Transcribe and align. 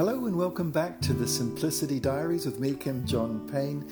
Hello 0.00 0.24
and 0.24 0.34
welcome 0.34 0.70
back 0.70 0.98
to 1.02 1.12
the 1.12 1.28
Simplicity 1.28 2.00
Diaries 2.00 2.46
with 2.46 2.58
me, 2.58 2.72
Kim 2.72 3.06
John 3.06 3.46
Payne. 3.52 3.86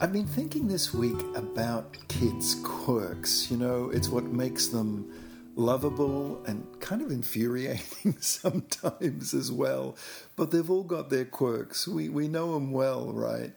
I've 0.00 0.12
been 0.12 0.24
thinking 0.24 0.68
this 0.68 0.94
week 0.94 1.20
about 1.34 1.96
kids' 2.06 2.54
quirks. 2.62 3.50
You 3.50 3.56
know, 3.56 3.90
it's 3.90 4.08
what 4.08 4.22
makes 4.26 4.68
them 4.68 5.12
lovable 5.56 6.44
and 6.46 6.64
kind 6.78 7.02
of 7.02 7.10
infuriating 7.10 8.14
sometimes 8.20 9.34
as 9.34 9.50
well. 9.50 9.96
But 10.36 10.52
they've 10.52 10.70
all 10.70 10.84
got 10.84 11.10
their 11.10 11.24
quirks. 11.24 11.88
We, 11.88 12.08
we 12.08 12.28
know 12.28 12.54
them 12.54 12.70
well, 12.70 13.12
right? 13.12 13.52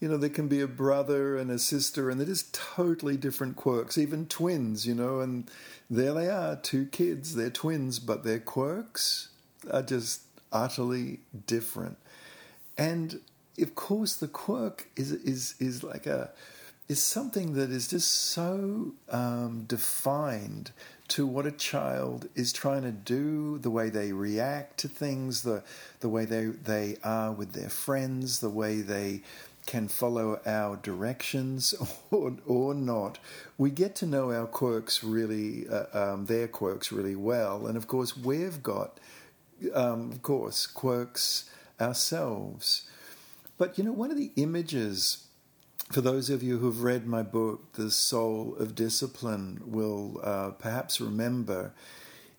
You 0.00 0.08
know, 0.08 0.18
there 0.18 0.28
can 0.28 0.48
be 0.48 0.60
a 0.60 0.68
brother 0.68 1.38
and 1.38 1.50
a 1.50 1.58
sister, 1.58 2.10
and 2.10 2.20
they're 2.20 2.26
just 2.26 2.52
totally 2.52 3.16
different 3.16 3.56
quirks, 3.56 3.96
even 3.96 4.26
twins, 4.26 4.86
you 4.86 4.94
know, 4.94 5.20
and 5.20 5.50
there 5.88 6.12
they 6.12 6.28
are, 6.28 6.56
two 6.56 6.84
kids, 6.84 7.34
they're 7.34 7.48
twins, 7.48 7.98
but 7.98 8.24
their 8.24 8.40
quirks 8.40 9.30
are 9.70 9.80
just 9.80 10.20
utterly 10.54 11.20
different. 11.46 11.98
And 12.78 13.20
of 13.60 13.74
course, 13.74 14.16
the 14.16 14.28
quirk 14.28 14.88
is 14.96 15.12
is 15.12 15.54
is 15.58 15.82
like 15.82 16.06
a 16.06 16.30
is 16.88 17.02
something 17.02 17.54
that 17.54 17.70
is 17.70 17.88
just 17.88 18.10
so 18.10 18.92
um, 19.08 19.64
defined 19.66 20.70
to 21.08 21.26
what 21.26 21.46
a 21.46 21.52
child 21.52 22.28
is 22.34 22.52
trying 22.52 22.82
to 22.82 22.92
do, 22.92 23.58
the 23.58 23.70
way 23.70 23.88
they 23.88 24.12
react 24.12 24.78
to 24.78 24.88
things, 24.88 25.42
the 25.42 25.62
the 26.00 26.08
way 26.08 26.24
they 26.24 26.46
they 26.46 26.96
are 27.04 27.32
with 27.32 27.52
their 27.52 27.68
friends, 27.68 28.40
the 28.40 28.50
way 28.50 28.80
they 28.80 29.22
can 29.66 29.88
follow 29.88 30.38
our 30.44 30.76
directions 30.76 31.74
or, 32.10 32.34
or 32.46 32.74
not. 32.74 33.18
We 33.56 33.70
get 33.70 33.94
to 33.96 34.06
know 34.06 34.30
our 34.30 34.46
quirks 34.46 35.02
really, 35.02 35.66
uh, 35.68 35.86
um, 36.12 36.26
their 36.26 36.48
quirks 36.48 36.92
really 36.92 37.16
well, 37.16 37.66
and 37.66 37.76
of 37.76 37.88
course 37.88 38.16
we've 38.16 38.62
got 38.62 38.98
um, 39.72 40.10
of 40.12 40.22
course, 40.22 40.66
quirks 40.66 41.50
ourselves. 41.80 42.88
But 43.58 43.78
you 43.78 43.84
know, 43.84 43.92
one 43.92 44.10
of 44.10 44.16
the 44.16 44.32
images, 44.36 45.26
for 45.90 46.00
those 46.00 46.30
of 46.30 46.42
you 46.42 46.58
who've 46.58 46.82
read 46.82 47.06
my 47.06 47.22
book, 47.22 47.72
The 47.74 47.90
Soul 47.90 48.56
of 48.58 48.74
Discipline, 48.74 49.62
will 49.64 50.20
uh, 50.22 50.50
perhaps 50.50 51.00
remember, 51.00 51.72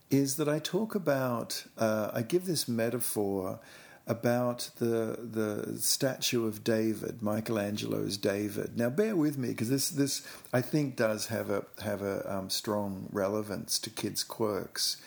is 0.10 0.36
that 0.38 0.50
I 0.50 0.60
talk 0.60 0.96
about, 0.96 1.66
uh, 1.78 2.12
I 2.14 2.22
give 2.22 2.46
this 2.46 2.68
metaphor 2.68 3.60
about 4.08 4.70
the 4.78 5.18
the 5.20 5.80
statue 5.80 6.46
of 6.48 6.64
David, 6.64 7.24
Michelangelo's 7.24 8.18
David. 8.18 8.78
Now, 8.78 8.90
bear 8.90 9.16
with 9.16 9.38
me 9.38 9.50
because 9.50 9.70
this 9.70 9.90
this 9.90 10.28
I 10.54 10.62
think 10.62 10.96
does 10.96 11.28
have 11.28 11.50
a 11.50 11.66
have 11.84 12.02
a 12.02 12.32
um, 12.32 12.50
strong 12.50 13.08
relevance 13.12 13.80
to 13.80 13.90
kids' 13.90 14.24
quirks 14.24 14.98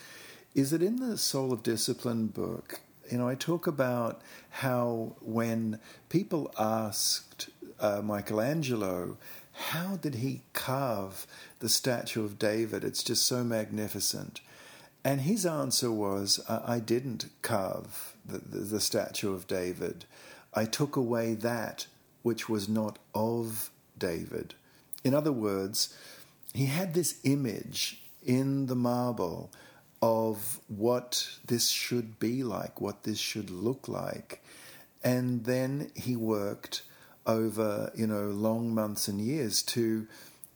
is 0.58 0.70
that 0.70 0.82
in 0.82 0.96
the 0.96 1.16
Soul 1.16 1.52
of 1.52 1.62
Discipline 1.62 2.26
book, 2.26 2.80
you 3.08 3.16
know, 3.16 3.28
I 3.28 3.36
talk 3.36 3.68
about 3.68 4.20
how 4.50 5.14
when 5.20 5.78
people 6.08 6.52
asked 6.58 7.48
uh, 7.78 8.02
Michelangelo, 8.02 9.18
how 9.52 9.94
did 9.96 10.16
he 10.16 10.42
carve 10.54 11.28
the 11.60 11.68
statue 11.68 12.24
of 12.24 12.40
David? 12.40 12.82
It's 12.82 13.04
just 13.04 13.24
so 13.24 13.44
magnificent. 13.44 14.40
And 15.04 15.20
his 15.20 15.46
answer 15.46 15.92
was, 15.92 16.40
I 16.48 16.80
didn't 16.80 17.26
carve 17.42 18.16
the, 18.26 18.38
the, 18.38 18.58
the 18.58 18.80
statue 18.80 19.32
of 19.32 19.46
David. 19.46 20.06
I 20.54 20.64
took 20.64 20.96
away 20.96 21.34
that 21.34 21.86
which 22.22 22.48
was 22.48 22.68
not 22.68 22.98
of 23.14 23.70
David. 23.96 24.54
In 25.04 25.14
other 25.14 25.32
words, 25.32 25.94
he 26.52 26.66
had 26.66 26.94
this 26.94 27.20
image 27.22 28.02
in 28.26 28.66
the 28.66 28.74
marble 28.74 29.52
of 30.00 30.60
what 30.68 31.28
this 31.44 31.68
should 31.68 32.18
be 32.18 32.42
like, 32.42 32.80
what 32.80 33.02
this 33.02 33.18
should 33.18 33.50
look 33.50 33.88
like. 33.88 34.42
And 35.02 35.44
then 35.44 35.90
he 35.94 36.16
worked 36.16 36.82
over, 37.26 37.92
you 37.94 38.06
know, 38.06 38.28
long 38.28 38.74
months 38.74 39.08
and 39.08 39.20
years 39.20 39.62
to 39.62 40.06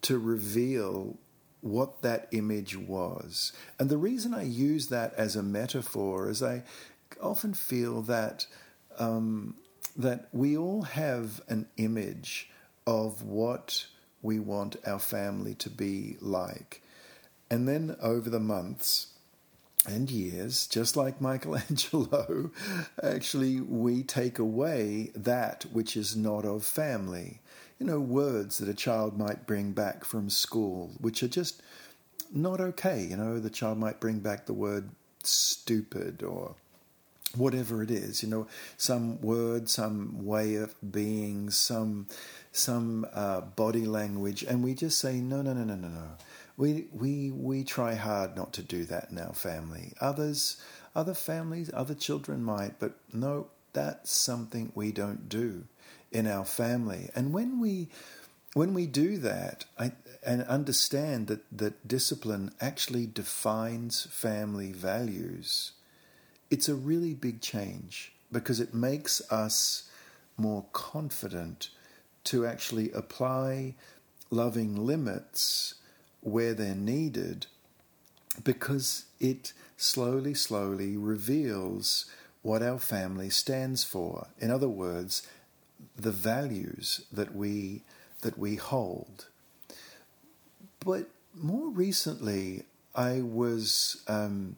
to 0.03 0.19
reveal 0.19 1.17
what 1.61 2.03
that 2.03 2.27
image 2.33 2.77
was. 2.77 3.53
And 3.79 3.89
the 3.89 3.97
reason 3.97 4.35
I 4.35 4.43
use 4.43 4.89
that 4.89 5.15
as 5.15 5.37
a 5.37 5.45
metaphor 5.45 6.29
is 6.29 6.43
I 6.43 6.65
often 7.21 7.55
feel 7.55 8.03
that 8.03 8.47
um, 8.99 9.55
that 9.97 10.29
we 10.33 10.57
all 10.57 10.83
have 10.83 11.41
an 11.49 11.67
image 11.77 12.51
of 12.87 13.23
what 13.23 13.87
we 14.23 14.39
want 14.39 14.77
our 14.87 14.99
family 14.99 15.55
to 15.55 15.71
be 15.71 16.17
like. 16.21 16.83
And 17.51 17.69
then 17.69 17.97
over 18.01 18.31
the 18.31 18.41
months, 18.41 19.12
and 19.87 20.11
years, 20.11 20.67
just 20.67 20.97
like 20.97 21.21
Michelangelo, 21.21 22.51
actually 23.03 23.61
we 23.61 24.03
take 24.03 24.39
away 24.39 25.11
that 25.15 25.67
which 25.73 25.97
is 25.97 26.17
not 26.17 26.45
of 26.45 26.65
family. 26.65 27.41
You 27.79 27.87
know, 27.87 28.01
words 28.01 28.59
that 28.59 28.69
a 28.69 28.75
child 28.75 29.19
might 29.19 29.47
bring 29.47 29.73
back 29.73 30.05
from 30.05 30.31
school, 30.31 30.93
which 31.01 31.23
are 31.23 31.29
just 31.29 31.61
not 32.33 32.61
okay. 32.61 33.05
You 33.05 33.17
know, 33.17 33.41
the 33.41 33.51
child 33.51 33.79
might 33.79 33.99
bring 33.99 34.21
back 34.21 34.47
the 34.47 34.53
word 34.53 34.91
stupid 35.25 36.23
or 36.23 36.55
whatever 37.35 37.83
it 37.83 37.91
is. 37.91 38.23
You 38.23 38.29
know, 38.29 38.47
some 38.77 39.21
word, 39.21 39.69
some 39.69 40.25
way 40.25 40.55
of 40.55 40.77
being, 40.93 41.51
some 41.51 42.07
some 42.53 43.07
uh, 43.13 43.41
body 43.41 43.87
language, 43.87 44.45
and 44.45 44.63
we 44.63 44.75
just 44.75 44.99
say 44.99 45.17
no, 45.17 45.43
no, 45.43 45.53
no, 45.53 45.65
no, 45.65 45.75
no, 45.75 45.89
no 45.89 46.09
we 46.57 46.87
we 46.93 47.31
we 47.31 47.65
try 47.65 47.95
hard 47.95 48.37
not 48.37 48.53
to 48.55 48.63
do 48.63 48.85
that 48.85 49.11
in 49.11 49.19
our 49.19 49.35
family. 49.35 49.95
Others, 50.01 50.57
other 50.95 51.15
families, 51.15 51.71
other 51.73 51.95
children 51.95 52.43
might, 52.43 52.79
but 52.79 52.95
no, 53.13 53.49
that's 53.73 54.11
something 54.11 54.73
we 54.75 54.93
don't 54.93 55.29
do 55.29 55.65
in 56.11 56.27
our 56.27 56.45
family. 56.45 57.11
And 57.15 57.33
when 57.33 57.61
we 57.61 57.89
when 58.55 58.75
we 58.75 58.87
do 58.87 59.17
that 59.19 59.65
I, 59.79 59.93
and 60.25 60.43
understand 60.43 61.27
that, 61.29 61.41
that 61.57 61.89
discipline 61.89 62.53
actually 62.61 63.07
defines 63.07 64.07
family 64.11 64.73
values, 64.73 65.73
it's 66.51 66.69
a 66.69 66.75
really 66.75 67.15
big 67.15 67.41
change 67.41 68.13
because 68.31 68.61
it 68.61 68.75
makes 68.75 69.21
us 69.33 69.89
more 70.37 70.67
confident 70.73 71.71
to 72.25 72.47
actually 72.47 72.91
apply 72.93 73.75
loving 74.31 74.77
limits 74.77 75.75
where 76.23 76.55
they're 76.55 76.75
needed 76.75 77.47
because 78.43 79.05
it 79.21 79.53
slowly, 79.77 80.35
slowly 80.35 80.97
reveals 80.97 82.07
what 82.41 82.63
our 82.63 82.79
family 82.79 83.31
stands 83.31 83.85
for. 83.85 84.29
In 84.41 84.51
other 84.51 84.69
words, 84.69 85.27
the 85.97 86.11
values 86.11 87.05
that 87.13 87.35
we 87.35 87.83
that 88.23 88.39
we 88.39 88.57
hold. 88.57 89.27
But 90.85 91.09
more 91.35 91.69
recently, 91.69 92.65
I 92.95 93.21
was 93.21 94.03
um, 94.09 94.57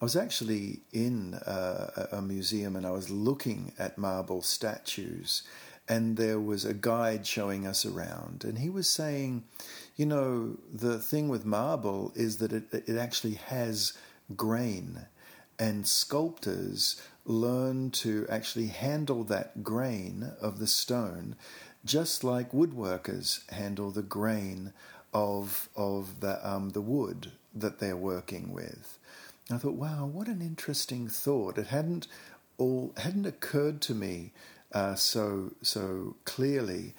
I 0.00 0.04
was 0.04 0.16
actually 0.16 0.80
in 0.92 1.34
uh, 1.34 2.06
a 2.12 2.22
museum 2.22 2.76
and 2.76 2.86
I 2.86 2.90
was 2.90 3.10
looking 3.10 3.72
at 3.78 3.98
marble 3.98 4.42
statues, 4.42 5.42
and 5.88 6.16
there 6.16 6.40
was 6.40 6.64
a 6.64 6.74
guide 6.74 7.26
showing 7.26 7.66
us 7.66 7.84
around, 7.84 8.44
and 8.44 8.58
he 8.58 8.68
was 8.68 8.88
saying, 8.88 9.44
you 9.96 10.06
know, 10.06 10.56
the 10.72 10.98
thing 10.98 11.28
with 11.28 11.44
marble 11.44 12.12
is 12.14 12.38
that 12.38 12.52
it, 12.52 12.64
it 12.72 12.96
actually 12.96 13.34
has 13.34 13.92
grain, 14.36 15.06
and 15.58 15.86
sculptors 15.86 17.00
learn 17.24 17.90
to 17.90 18.26
actually 18.28 18.66
handle 18.66 19.22
that 19.24 19.62
grain 19.62 20.32
of 20.40 20.58
the 20.58 20.66
stone 20.66 21.36
just 21.84 22.22
like 22.22 22.52
woodworkers 22.52 23.48
handle 23.50 23.90
the 23.90 24.02
grain 24.02 24.72
of, 25.12 25.68
of 25.76 26.20
the, 26.20 26.48
um, 26.48 26.70
the 26.70 26.80
wood 26.80 27.32
that 27.54 27.78
they're 27.78 27.96
working 27.96 28.52
with. 28.52 28.98
I 29.50 29.58
thought, 29.58 29.74
wow, 29.74 30.06
what 30.06 30.28
an 30.28 30.40
interesting 30.40 31.08
thought. 31.08 31.58
It 31.58 31.66
hadn't 31.66 32.06
all 32.58 32.92
hadn't 32.98 33.26
occurred 33.26 33.80
to 33.80 33.94
me 33.94 34.30
uh, 34.72 34.94
so 34.94 35.52
so 35.62 36.16
clearly 36.24 36.94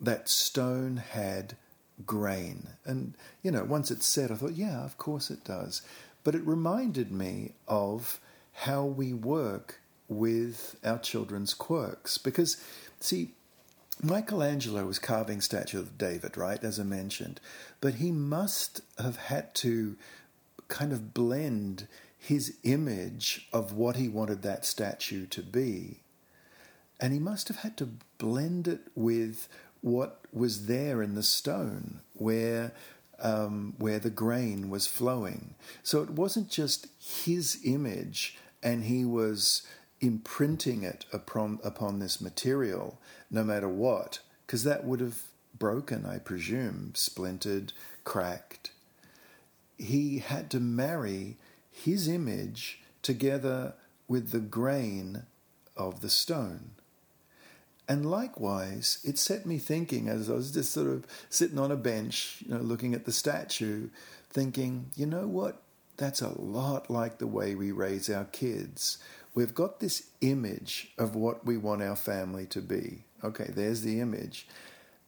that 0.00 0.28
stone 0.28 0.96
had 0.96 1.56
grain. 2.04 2.68
And, 2.84 3.14
you 3.42 3.50
know, 3.50 3.64
once 3.64 3.90
it's 3.90 4.06
said, 4.06 4.30
I 4.30 4.34
thought, 4.34 4.52
yeah, 4.52 4.84
of 4.84 4.98
course 4.98 5.30
it 5.30 5.44
does. 5.44 5.82
But 6.24 6.34
it 6.34 6.46
reminded 6.46 7.10
me 7.12 7.52
of 7.68 8.20
how 8.52 8.84
we 8.84 9.12
work 9.12 9.80
with 10.08 10.76
our 10.84 10.98
children's 10.98 11.54
quirks. 11.54 12.18
Because, 12.18 12.62
see, 13.00 13.32
Michelangelo 14.02 14.84
was 14.84 14.98
carving 14.98 15.40
statue 15.40 15.78
of 15.78 15.96
David, 15.96 16.36
right, 16.36 16.62
as 16.62 16.78
I 16.78 16.82
mentioned, 16.82 17.40
but 17.80 17.94
he 17.94 18.10
must 18.10 18.82
have 18.98 19.16
had 19.16 19.54
to 19.56 19.96
kind 20.68 20.92
of 20.92 21.14
blend 21.14 21.86
his 22.18 22.56
image 22.62 23.48
of 23.52 23.72
what 23.72 23.96
he 23.96 24.08
wanted 24.08 24.42
that 24.42 24.64
statue 24.64 25.26
to 25.26 25.42
be. 25.42 26.00
And 27.00 27.12
he 27.12 27.18
must 27.18 27.48
have 27.48 27.58
had 27.58 27.76
to 27.78 27.90
blend 28.18 28.66
it 28.68 28.80
with 28.94 29.48
what 29.86 30.18
was 30.32 30.66
there 30.66 31.00
in 31.00 31.14
the 31.14 31.22
stone 31.22 32.00
where 32.14 32.72
um, 33.20 33.74
where 33.78 34.00
the 34.00 34.10
grain 34.10 34.68
was 34.68 34.88
flowing. 34.88 35.54
So 35.84 36.02
it 36.02 36.10
wasn't 36.10 36.50
just 36.50 36.88
his 36.98 37.60
image, 37.64 38.36
and 38.62 38.84
he 38.84 39.04
was 39.04 39.62
imprinting 40.00 40.82
it 40.82 41.06
upon, 41.12 41.60
upon 41.64 42.00
this 42.00 42.20
material, 42.20 42.98
no 43.30 43.44
matter 43.44 43.68
what, 43.68 44.18
because 44.44 44.64
that 44.64 44.84
would 44.84 45.00
have 45.00 45.22
broken, 45.56 46.04
I 46.04 46.18
presume, 46.18 46.92
splintered, 46.94 47.72
cracked. 48.04 48.72
He 49.78 50.18
had 50.18 50.50
to 50.50 50.60
marry 50.60 51.36
his 51.70 52.08
image 52.08 52.80
together 53.02 53.74
with 54.08 54.30
the 54.32 54.40
grain 54.40 55.22
of 55.76 56.00
the 56.00 56.10
stone. 56.10 56.72
And 57.88 58.10
likewise, 58.10 58.98
it 59.04 59.16
set 59.16 59.46
me 59.46 59.58
thinking 59.58 60.08
as 60.08 60.28
I 60.28 60.34
was 60.34 60.50
just 60.50 60.72
sort 60.72 60.88
of 60.88 61.06
sitting 61.30 61.58
on 61.58 61.70
a 61.70 61.76
bench, 61.76 62.42
you 62.44 62.54
know, 62.54 62.60
looking 62.60 62.94
at 62.94 63.04
the 63.04 63.12
statue, 63.12 63.88
thinking, 64.30 64.90
you 64.96 65.06
know 65.06 65.26
what? 65.26 65.62
That's 65.96 66.20
a 66.20 66.38
lot 66.40 66.90
like 66.90 67.18
the 67.18 67.26
way 67.26 67.54
we 67.54 67.70
raise 67.70 68.10
our 68.10 68.24
kids. 68.24 68.98
We've 69.34 69.54
got 69.54 69.80
this 69.80 70.08
image 70.20 70.92
of 70.98 71.14
what 71.14 71.46
we 71.46 71.56
want 71.56 71.82
our 71.82 71.96
family 71.96 72.46
to 72.46 72.60
be. 72.60 73.04
Okay, 73.22 73.50
there's 73.54 73.82
the 73.82 74.00
image. 74.00 74.48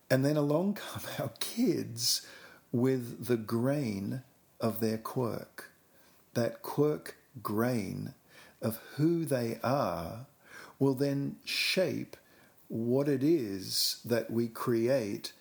And 0.09 0.25
then 0.25 0.37
along 0.37 0.75
come 0.93 1.03
our 1.19 1.33
kids 1.41 2.27
with 2.71 3.27
the 3.27 3.37
grain 3.37 4.23
of 4.61 4.81
their 4.81 4.99
quirk. 4.99 5.71
That 6.35 6.63
quirk 6.63 7.17
grain 7.43 8.15
of 8.63 8.81
who 8.97 9.25
they 9.25 9.59
are 9.63 10.27
will 10.79 10.95
then 10.95 11.37
shape 11.45 12.17
what 12.69 13.09
it 13.09 13.23
is 13.23 14.01
that 14.05 14.31
we 14.31 14.49
create 14.49 15.33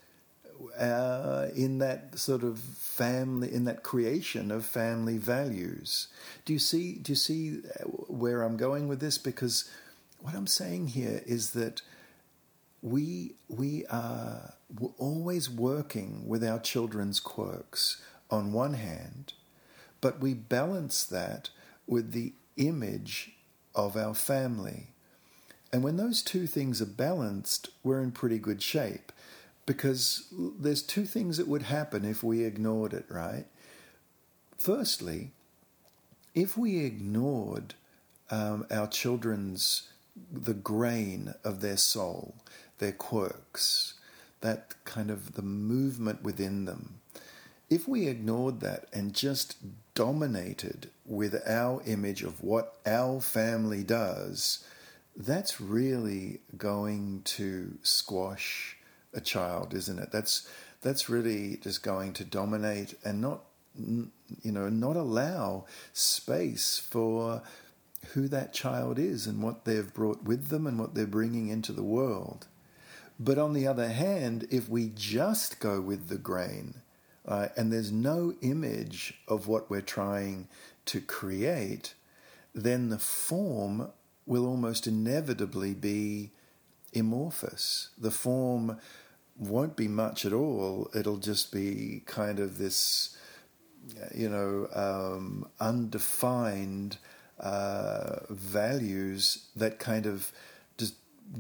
uh, 0.80 1.48
in 1.56 1.78
that 1.80 2.18
sort 2.18 2.44
of 2.44 2.60
family, 2.60 3.54
in 3.54 3.66
that 3.66 3.84
creation 3.84 4.52
of 4.52 4.66
family 4.66 5.18
values. 5.18 6.08
Do 6.46 6.54
you 6.54 6.60
see? 6.60 6.94
Do 6.96 7.12
you 7.12 7.16
see 7.16 7.62
where 8.08 8.44
I'm 8.44 8.58
going 8.58 8.88
with 8.88 9.00
this? 9.00 9.18
Because 9.18 9.70
what 10.20 10.34
I'm 10.34 10.48
saying 10.48 10.88
here 10.88 11.22
is 11.26 11.52
that 11.52 11.82
we 12.82 13.36
we 13.48 13.86
are 13.88 14.54
always 14.98 15.50
working 15.50 16.28
with 16.28 16.44
our 16.44 16.60
children's 16.60 17.20
quirks 17.20 18.02
on 18.30 18.54
one 18.54 18.74
hand, 18.74 19.34
but 20.02 20.20
we 20.20 20.34
balance 20.34 21.06
that 21.06 21.50
with 21.86 22.12
the 22.12 22.34
image 22.58 23.34
of 23.76 23.96
our 23.96 24.14
family. 24.14 24.88
And 25.78 25.84
when 25.84 25.98
those 25.98 26.24
two 26.24 26.48
things 26.48 26.82
are 26.82 26.88
balanced, 26.88 27.70
we're 27.84 28.02
in 28.02 28.12
pretty 28.12 28.40
good 28.40 28.64
shape 28.64 29.12
because 29.68 30.26
there's 30.34 30.82
two 30.82 31.06
things 31.06 31.38
that 31.38 31.48
would 31.48 31.62
happen 31.62 32.04
if 32.04 32.24
we 32.24 32.44
ignored 32.46 32.94
it, 32.94 33.06
right? 33.10 33.46
Firstly, 34.58 35.34
if 36.34 36.58
we 36.58 36.84
ignored 36.84 37.76
um, 38.32 38.66
our 38.72 38.88
children's 38.88 39.90
the 40.32 40.56
grain 40.56 41.36
of 41.44 41.62
their 41.62 41.78
soul, 41.78 42.34
their 42.80 42.92
quirks, 42.92 43.94
that 44.42 44.74
kind 44.84 45.12
of 45.12 45.34
the 45.34 45.44
movement 45.44 46.24
within 46.24 46.66
them. 46.66 47.02
If 47.70 47.88
we 47.88 48.08
ignored 48.08 48.62
that 48.62 48.88
and 48.92 49.14
just 49.14 49.58
dominated 49.94 50.90
with 51.06 51.36
our 51.48 51.84
image 51.86 52.24
of 52.24 52.44
what 52.44 52.78
our 52.84 53.22
family 53.22 53.84
does, 53.84 54.64
that's 55.18 55.60
really 55.60 56.42
going 56.56 57.24
to 57.24 57.78
squash 57.82 58.78
a 59.14 59.20
child, 59.20 59.74
isn't 59.74 59.98
it? 60.00 60.12
That's 60.12 60.48
that's 60.82 61.10
really 61.10 61.58
just 61.58 61.82
going 61.82 62.14
to 62.14 62.24
dominate 62.24 62.94
and 63.04 63.20
not 63.20 63.42
you 63.76 64.52
know 64.52 64.70
not 64.70 64.96
allow 64.96 65.66
space 65.92 66.78
for 66.78 67.42
who 68.14 68.28
that 68.28 68.54
child 68.54 69.00
is 69.00 69.26
and 69.26 69.42
what 69.42 69.66
they've 69.66 69.94
brought 69.94 70.24
with 70.24 70.48
them 70.48 70.68
and 70.68 70.80
what 70.80 70.94
they're 70.94 71.08
bringing 71.08 71.50
into 71.50 71.74
the 71.74 71.84
world. 71.84 72.48
But 73.20 73.40
on 73.40 73.54
the 73.54 73.68
other 73.68 73.90
hand, 73.90 74.48
if 74.52 74.70
we 74.70 74.92
just 74.94 75.60
go 75.60 75.82
with 75.82 76.08
the 76.08 76.20
grain 76.20 76.76
uh, 77.28 77.48
and 77.58 77.74
there's 77.74 77.92
no 77.92 78.36
image 78.42 79.16
of 79.28 79.48
what 79.48 79.70
we're 79.70 79.82
trying 79.82 80.48
to 80.86 81.02
create, 81.02 81.96
then 82.54 82.90
the 82.90 83.00
form 83.00 83.90
will 84.28 84.46
almost 84.46 84.86
inevitably 84.86 85.74
be 85.74 86.32
amorphous. 86.94 87.90
The 87.98 88.12
form 88.12 88.78
won't 89.38 89.76
be 89.76 89.88
much 89.88 90.26
at 90.26 90.34
all. 90.34 90.90
It'll 90.94 91.18
just 91.18 91.52
be 91.52 92.04
kind 92.06 92.40
of 92.40 92.58
this, 92.58 93.18
you 94.14 94.30
know, 94.30 94.68
um, 94.76 95.50
undefined 95.60 96.98
uh, 97.40 98.18
values 98.30 99.48
that 99.56 99.80
kind 99.80 100.06
of 100.06 100.32
just 100.78 100.96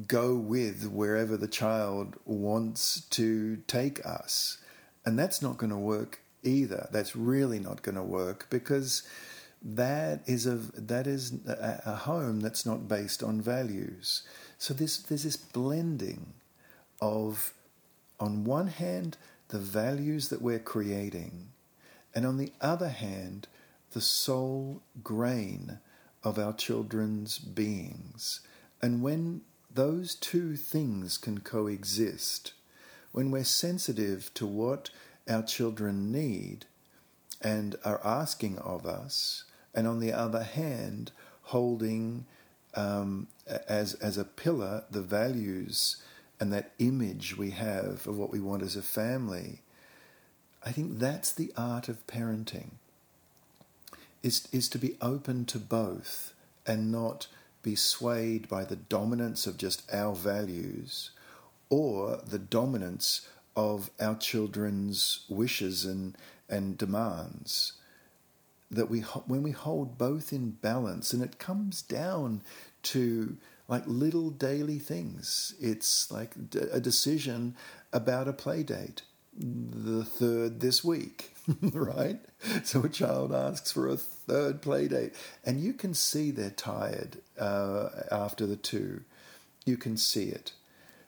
go 0.08 0.36
with 0.36 0.88
wherever 0.88 1.36
the 1.38 1.48
child 1.48 2.16
wants 2.26 3.02
to 3.10 3.58
take 3.68 4.06
us. 4.06 4.58
And 5.06 5.18
that's 5.18 5.42
not 5.42 5.58
going 5.58 5.72
to 5.72 5.78
work 5.78 6.22
either. 6.44 6.88
That's 6.92 7.16
really 7.16 7.60
not 7.60 7.82
going 7.82 7.96
to 7.96 8.04
work 8.04 8.48
because 8.50 9.04
that 9.62 10.22
is 10.26 10.46
a 10.46 10.56
that 10.56 11.08
is 11.08 11.34
a, 11.48 11.82
a 11.86 11.96
home 11.96 12.40
that's 12.40 12.66
not 12.66 12.88
based 12.88 13.24
on 13.24 13.42
values. 13.42 14.24
So 14.58 14.74
there's 14.74 15.00
there's 15.04 15.24
this 15.24 15.38
blending 15.38 16.34
of, 17.02 17.54
on 18.20 18.44
one 18.44 18.68
hand, 18.68 19.18
the 19.50 19.60
values 19.60 20.30
that 20.30 20.42
we're 20.42 20.60
creating, 20.60 21.50
and 22.14 22.26
on 22.26 22.38
the 22.38 22.52
other 22.62 22.90
hand, 22.90 23.48
the 23.92 24.02
soul 24.02 24.82
grain 25.04 25.80
of 26.24 26.38
our 26.38 26.54
children's 26.54 27.38
beings. 27.40 28.42
And 28.82 29.02
when 29.02 29.42
those 29.74 30.16
two 30.16 30.56
things 30.56 31.18
can 31.18 31.40
coexist, 31.40 32.54
when 33.12 33.32
we're 33.32 33.44
sensitive 33.44 34.34
to 34.36 34.46
what 34.46 34.90
our 35.30 35.44
children 35.44 36.12
need 36.12 36.66
and 37.42 37.76
are 37.84 38.02
asking 38.04 38.58
of 38.60 38.86
us, 38.86 39.44
and 39.74 39.88
on 39.88 40.00
the 40.00 40.14
other 40.14 40.44
hand, 40.44 41.12
holding 41.44 42.26
um, 42.76 43.28
as 43.68 43.94
as 43.96 44.18
a 44.18 44.24
pillar 44.24 44.84
the 44.92 45.02
values 45.02 45.98
and 46.40 46.54
that 46.54 46.72
image 46.78 47.38
we 47.38 47.52
have 47.52 48.06
of 48.08 48.18
what 48.18 48.32
we 48.32 48.40
want 48.40 48.62
as 48.62 48.76
a 48.76 48.82
family. 48.82 49.62
I 50.64 50.72
think 50.72 51.00
that's 51.00 51.32
the 51.32 51.52
art 51.58 51.90
of 51.90 52.06
parenting. 52.08 52.72
Is 54.24 54.48
is 54.52 54.70
to 54.70 54.78
be 54.78 54.98
open 55.02 55.46
to 55.46 55.60
both 55.60 56.34
and 56.66 56.92
not 56.92 57.28
be 57.64 57.76
swayed 57.76 58.48
by 58.48 58.64
the 58.64 58.76
dominance 58.76 59.48
of 59.48 59.58
just 59.58 59.92
our 59.94 60.14
values 60.14 61.12
or 61.70 62.18
the 62.26 62.40
dominance 62.40 63.28
of 63.56 63.90
our 64.00 64.16
children's 64.16 65.26
wishes 65.30 65.86
and 65.86 66.16
and 66.50 66.78
demands 66.78 67.74
that 68.70 68.90
we 68.90 69.02
when 69.02 69.44
we 69.44 69.52
hold 69.52 69.98
both 69.98 70.34
in 70.34 70.52
balance 70.52 71.14
and 71.14 71.24
it 71.24 71.40
comes 71.40 71.82
down 71.82 72.42
to 72.84 73.38
like 73.68 73.84
little 73.86 74.30
daily 74.30 74.80
things. 74.80 75.54
It's 75.60 76.12
like 76.12 76.36
a 76.72 76.80
decision 76.80 77.56
about 77.92 78.28
a 78.28 78.34
play 78.34 78.64
date. 78.64 79.02
The 79.40 80.04
third 80.04 80.62
this 80.62 80.84
week 80.84 81.34
right? 81.62 82.20
So 82.64 82.84
a 82.84 82.90
child 82.90 83.34
asks 83.34 83.72
for 83.72 83.88
a 83.88 83.98
third 83.98 84.62
play 84.62 84.88
date. 84.88 85.14
And 85.46 85.60
you 85.60 85.74
can 85.74 85.94
see 85.94 86.32
they're 86.32 86.50
tired 86.50 87.18
uh, 87.40 87.90
after 88.12 88.46
the 88.46 88.56
two. 88.56 89.02
You 89.66 89.78
can 89.78 89.98
see 89.98 90.26
it. 90.26 90.54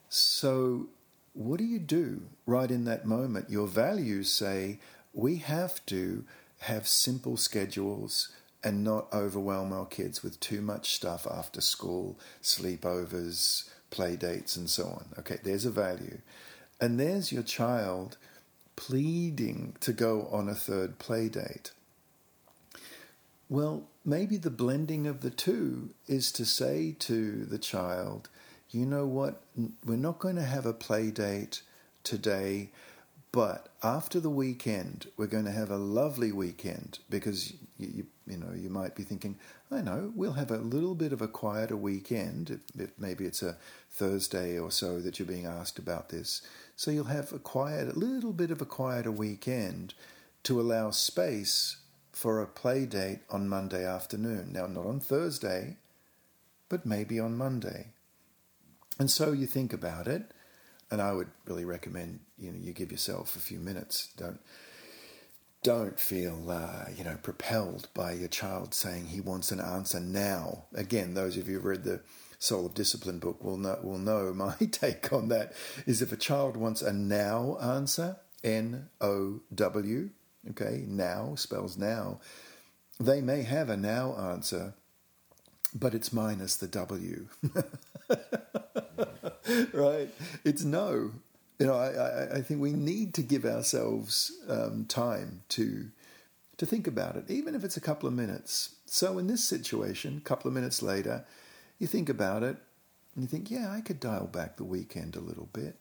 So 0.09 0.87
what 1.33 1.57
do 1.57 1.65
you 1.65 1.79
do 1.79 2.21
right 2.45 2.69
in 2.71 2.85
that 2.85 3.05
moment? 3.05 3.49
Your 3.49 3.67
values 3.67 4.31
say 4.31 4.79
we 5.13 5.37
have 5.37 5.85
to 5.87 6.23
have 6.59 6.87
simple 6.87 7.37
schedules 7.37 8.29
and 8.63 8.83
not 8.83 9.07
overwhelm 9.13 9.71
our 9.71 9.85
kids 9.85 10.21
with 10.21 10.39
too 10.39 10.61
much 10.61 10.93
stuff 10.93 11.25
after 11.25 11.61
school, 11.61 12.19
sleepovers, 12.41 13.69
play 13.89 14.15
dates, 14.15 14.55
and 14.55 14.69
so 14.69 14.85
on. 14.85 15.05
Okay, 15.19 15.37
there's 15.43 15.65
a 15.65 15.71
value. 15.71 16.19
And 16.81 16.99
there's 16.99 17.31
your 17.31 17.43
child 17.43 18.17
pleading 18.75 19.75
to 19.81 19.93
go 19.93 20.27
on 20.31 20.47
a 20.47 20.55
third 20.55 20.99
play 20.99 21.29
date. 21.29 21.71
Well, 23.49 23.87
maybe 24.05 24.37
the 24.37 24.51
blending 24.51 25.07
of 25.07 25.21
the 25.21 25.31
two 25.31 25.89
is 26.07 26.31
to 26.33 26.45
say 26.45 26.95
to 26.99 27.45
the 27.45 27.57
child, 27.57 28.29
you 28.69 28.85
know 28.85 29.05
what, 29.05 29.41
we're 29.85 29.95
not 29.95 30.19
going 30.19 30.35
to 30.35 30.43
have 30.43 30.65
a 30.65 30.73
play 30.73 31.09
date 31.09 31.63
today 32.03 32.69
but 33.31 33.69
after 33.83 34.19
the 34.19 34.29
weekend, 34.29 35.07
we're 35.15 35.27
going 35.27 35.45
to 35.45 35.51
have 35.51 35.69
a 35.69 35.77
lovely 35.77 36.31
weekend 36.31 36.99
because 37.09 37.53
you, 37.77 37.87
you, 37.87 38.05
you, 38.25 38.37
know 38.37 38.53
you 38.55 38.69
might 38.69 38.95
be 38.95 39.03
thinking, 39.03 39.37
I 39.71 39.81
know 39.81 40.11
we'll 40.15 40.33
have 40.33 40.49
a 40.49 40.57
little 40.57 40.95
bit 40.95 41.13
of 41.13 41.21
a 41.21 41.27
quieter 41.27 41.77
weekend. 41.77 42.59
If, 42.77 42.89
maybe 42.97 43.25
it's 43.25 43.43
a 43.43 43.57
Thursday 43.91 44.57
or 44.57 44.71
so 44.71 44.99
that 45.01 45.19
you're 45.19 45.27
being 45.27 45.45
asked 45.45 45.77
about 45.77 46.09
this, 46.09 46.41
so 46.75 46.89
you'll 46.89 47.05
have 47.05 47.31
a 47.31 47.39
quiet, 47.39 47.95
a 47.95 47.99
little 47.99 48.33
bit 48.33 48.49
of 48.49 48.61
a 48.61 48.65
quieter 48.65 49.11
weekend 49.11 49.93
to 50.43 50.59
allow 50.59 50.89
space 50.89 51.77
for 52.11 52.41
a 52.41 52.47
play 52.47 52.85
date 52.85 53.19
on 53.29 53.47
Monday 53.47 53.85
afternoon. 53.85 54.53
Now, 54.53 54.65
not 54.65 54.87
on 54.87 54.99
Thursday, 54.99 55.77
but 56.67 56.85
maybe 56.85 57.19
on 57.19 57.37
Monday. 57.37 57.87
And 58.97 59.11
so 59.11 59.31
you 59.31 59.45
think 59.45 59.71
about 59.71 60.07
it, 60.07 60.31
and 60.91 61.01
I 61.01 61.13
would 61.13 61.29
really 61.45 61.65
recommend 61.65 62.19
you 62.37 62.51
know 62.51 62.59
you 62.59 62.73
give 62.73 62.91
yourself 62.91 63.35
a 63.35 63.39
few 63.39 63.59
minutes. 63.59 64.09
Don't 64.17 64.39
don't 65.61 65.99
feel 65.99 66.49
uh, 66.49 66.85
you 66.95 67.03
know 67.03 67.17
propelled 67.21 67.89
by 67.93 68.13
your 68.13 68.29
child 68.29 68.73
saying 68.73 69.07
he 69.07 69.21
wants 69.21 69.51
an 69.51 69.59
answer 69.59 69.99
now. 69.99 70.65
Again, 70.73 71.13
those 71.13 71.37
of 71.37 71.47
you 71.47 71.55
who've 71.55 71.65
read 71.65 71.83
the 71.83 72.01
Soul 72.39 72.65
of 72.65 72.73
Discipline 72.73 73.19
book 73.19 73.43
will 73.43 73.57
know 73.57 73.79
will 73.83 73.97
know 73.97 74.33
my 74.35 74.55
take 74.71 75.11
on 75.11 75.27
that 75.29 75.53
is 75.85 76.01
if 76.01 76.11
a 76.11 76.17
child 76.17 76.55
wants 76.55 76.81
a 76.81 76.93
now 76.93 77.57
answer, 77.61 78.17
N 78.43 78.89
O 79.01 79.41
W, 79.53 80.09
okay, 80.51 80.85
now 80.87 81.35
spells 81.35 81.77
now, 81.77 82.19
they 82.99 83.21
may 83.21 83.43
have 83.43 83.69
a 83.69 83.77
now 83.77 84.15
answer, 84.15 84.73
but 85.73 85.93
it's 85.93 86.13
minus 86.13 86.55
the 86.55 86.67
W. 86.67 87.27
right? 89.73 90.09
It's 90.43 90.63
no 90.63 91.11
you 91.59 91.67
know, 91.67 91.73
I, 91.73 92.37
I, 92.37 92.41
think 92.41 92.61
we 92.61 92.71
need 92.71 93.13
to 93.15 93.21
give 93.21 93.43
ourselves 93.43 94.31
um, 94.47 94.85
time 94.85 95.41
to 95.49 95.89
to 96.57 96.65
think 96.65 96.87
about 96.87 97.15
it, 97.15 97.25
even 97.29 97.55
if 97.55 97.63
it's 97.63 97.77
a 97.77 97.81
couple 97.81 98.07
of 98.07 98.13
minutes. 98.13 98.75
So 98.85 99.17
in 99.17 99.27
this 99.27 99.43
situation, 99.43 100.17
a 100.17 100.27
couple 100.27 100.47
of 100.47 100.53
minutes 100.53 100.81
later, 100.81 101.25
you 101.79 101.87
think 101.87 102.09
about 102.09 102.43
it 102.43 102.57
and 103.15 103.23
you 103.23 103.27
think, 103.27 103.49
yeah, 103.49 103.71
I 103.71 103.79
could 103.79 103.99
dial 103.99 104.27
back 104.27 104.57
the 104.57 104.65
weekend 104.65 105.15
a 105.15 105.21
little 105.21 105.49
bit, 105.53 105.75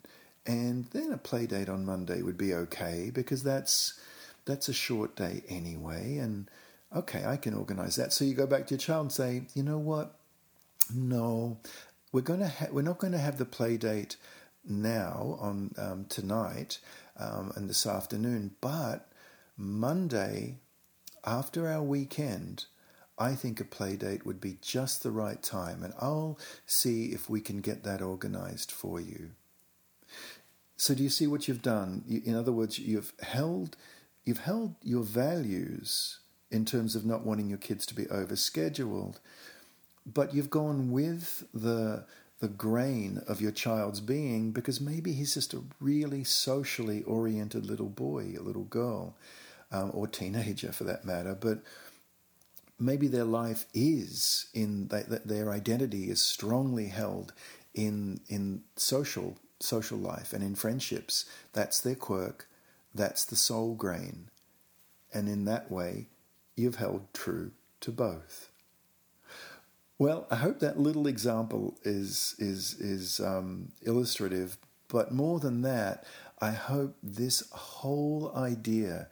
and 0.47 0.87
then 0.91 1.13
a 1.13 1.19
play 1.19 1.47
date 1.47 1.69
on 1.69 1.85
Monday 1.87 2.23
would 2.23 2.39
be 2.39 2.55
okay 2.55 3.11
because 3.15 3.43
that's 3.45 4.01
that's 4.47 4.69
a 4.69 4.73
short 4.73 5.15
day 5.15 5.43
anyway, 5.49 6.19
and 6.19 6.51
okay, 6.95 7.25
I 7.25 7.37
can 7.37 7.55
organize 7.55 7.95
that. 7.97 8.13
So 8.13 8.25
you 8.25 8.35
go 8.35 8.47
back 8.49 8.67
to 8.67 8.75
your 8.75 8.81
child 8.81 9.03
and 9.03 9.13
say, 9.13 9.43
you 9.55 9.63
know 9.63 9.79
what? 9.79 10.17
No, 10.93 11.59
we're 12.13 12.21
going 12.21 12.41
to 12.41 12.49
ha- 12.49 12.69
we're 12.71 12.83
not 12.83 12.99
going 12.99 13.13
to 13.13 13.19
have 13.19 13.39
the 13.39 13.45
play 13.45 13.77
date 13.77 14.17
now 14.65 15.37
on 15.41 15.73
um, 15.79 16.07
tonight 16.09 16.79
um, 17.19 17.53
and 17.57 17.69
this 17.69 17.87
afternoon, 17.87 18.53
but 18.61 19.09
Monday 19.57 20.57
after 21.25 21.69
our 21.69 21.83
weekend, 21.83 22.67
I 23.19 23.35
think 23.35 23.61
a 23.61 23.65
play 23.65 23.97
date 23.97 24.25
would 24.25 24.41
be 24.41 24.59
just 24.63 25.03
the 25.03 25.11
right 25.11 25.43
time, 25.43 25.83
and 25.83 25.93
I'll 26.01 26.39
see 26.67 27.07
if 27.07 27.29
we 27.29 27.41
can 27.41 27.61
get 27.61 27.83
that 27.83 28.01
organized 28.01 28.71
for 28.71 29.01
you. 29.01 29.31
So, 30.77 30.95
do 30.95 31.03
you 31.03 31.09
see 31.09 31.27
what 31.27 31.49
you've 31.49 31.63
done? 31.63 32.05
In 32.09 32.37
other 32.37 32.53
words, 32.53 32.79
you've 32.79 33.13
held, 33.21 33.77
you've 34.25 34.39
held 34.39 34.77
your 34.83 35.03
values 35.03 36.21
in 36.51 36.65
terms 36.65 36.95
of 36.95 37.05
not 37.05 37.27
wanting 37.27 37.49
your 37.49 37.59
kids 37.59 37.85
to 37.87 37.95
be 37.95 38.05
overscheduled, 38.05 39.17
but 40.13 40.35
you've 40.35 40.51
gone 40.51 40.91
with 40.91 41.45
the 41.53 42.05
the 42.41 42.49
grain 42.49 43.21
of 43.27 43.41
your 43.41 43.51
child's 43.51 44.01
being 44.01 44.53
because 44.53 44.81
maybe 44.81 45.13
he's 45.13 45.35
just 45.35 45.53
a 45.55 45.63
really 45.81 46.23
socially 46.23 47.03
oriented 47.03 47.67
little 47.67 47.89
boy, 47.89 48.33
a 48.39 48.43
little 48.43 48.63
girl, 48.65 49.17
um, 49.73 49.91
or 49.93 50.07
teenager 50.07 50.71
for 50.71 50.85
that 50.85 51.05
matter. 51.05 51.35
But 51.35 51.63
maybe 52.79 53.09
their 53.09 53.25
life 53.25 53.67
is 53.75 54.47
in 54.55 54.89
that 54.89 55.27
their 55.27 55.51
identity 55.51 56.11
is 56.11 56.21
strongly 56.21 56.87
held 56.89 57.33
in 57.75 58.21
in 58.29 58.63
social 58.77 59.37
social 59.61 59.99
life 59.99 60.33
and 60.33 60.43
in 60.43 60.55
friendships. 60.55 61.25
That's 61.53 61.81
their 61.81 61.97
quirk. 61.97 62.49
That's 62.95 63.25
the 63.25 63.37
soul 63.37 63.75
grain, 63.75 64.31
and 65.13 65.29
in 65.29 65.45
that 65.45 65.71
way, 65.71 66.09
you've 66.57 66.77
held 66.77 67.13
true 67.13 67.51
to 67.81 67.91
both. 67.91 68.51
Well, 69.99 70.29
I 70.31 70.37
hope 70.37 70.61
that 70.61 70.79
little 70.79 71.09
example 71.09 71.77
is 71.83 72.37
is 72.39 72.75
is 72.75 73.21
um, 73.21 73.73
illustrative. 73.83 74.57
But 74.89 75.13
more 75.13 75.39
than 75.39 75.63
that, 75.63 76.05
I 76.41 76.53
hope 76.53 76.97
this 77.03 77.43
whole 77.51 78.33
idea 78.35 79.09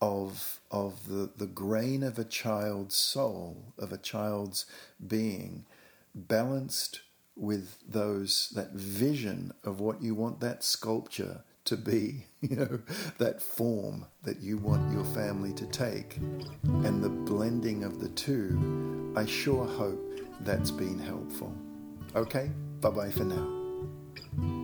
of 0.00 0.60
of 0.70 1.06
the, 1.08 1.30
the 1.36 1.46
grain 1.46 2.02
of 2.02 2.18
a 2.18 2.24
child's 2.24 2.94
soul, 2.94 3.74
of 3.78 3.92
a 3.92 3.98
child's 3.98 4.64
being, 5.06 5.66
balanced 6.14 7.02
with 7.36 7.76
those 7.86 8.50
that 8.54 8.72
vision 8.72 9.52
of 9.62 9.78
what 9.78 10.02
you 10.02 10.14
want 10.14 10.40
that 10.40 10.64
sculpture 10.64 11.42
to 11.66 11.76
be, 11.76 12.24
you 12.40 12.56
know, 12.56 12.80
that 13.18 13.42
form 13.42 14.06
that 14.22 14.40
you 14.40 14.56
want 14.56 14.90
your 14.90 15.04
family 15.04 15.52
to 15.52 15.66
take, 15.66 16.16
and 16.64 17.04
the 17.04 17.10
blending 17.10 17.84
of 17.84 18.00
the 18.00 18.08
two, 18.08 19.12
I 19.14 19.26
sure 19.26 19.66
hope 19.66 20.09
that's 20.44 20.70
been 20.70 20.98
helpful. 20.98 21.54
Okay, 22.14 22.50
bye 22.80 22.90
bye 22.90 23.10
for 23.10 23.24
now. 23.24 24.59